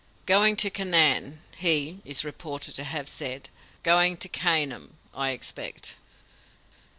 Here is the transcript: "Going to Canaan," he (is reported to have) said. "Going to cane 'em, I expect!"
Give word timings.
"Going 0.25 0.55
to 0.55 0.71
Canaan," 0.71 1.43
he 1.57 1.99
(is 2.05 2.25
reported 2.25 2.73
to 2.73 2.83
have) 2.83 3.07
said. 3.07 3.49
"Going 3.83 4.17
to 4.17 4.27
cane 4.29 4.73
'em, 4.73 4.97
I 5.13 5.29
expect!" 5.29 5.95